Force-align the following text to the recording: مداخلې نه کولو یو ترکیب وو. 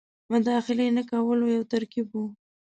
مداخلې 0.31 0.87
نه 0.97 1.03
کولو 1.11 1.45
یو 1.55 1.63
ترکیب 1.73 2.07
وو. 2.13 2.25